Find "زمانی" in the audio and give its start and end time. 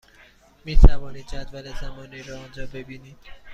1.81-2.23